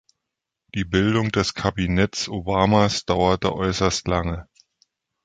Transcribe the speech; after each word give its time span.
Die 0.73 0.83
Bildung 0.83 1.31
des 1.31 1.53
Kabinetts 1.53 2.27
Obamas 2.27 3.05
dauerte 3.05 3.53
äußerst 3.53 4.07
lange. 4.07 4.47